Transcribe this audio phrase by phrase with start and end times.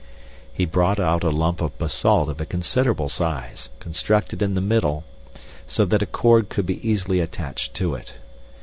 [0.51, 5.03] He brought out a lump of basalt of a considerable size, constructed in the middle
[5.67, 8.15] so that a cord could be easily attached to it.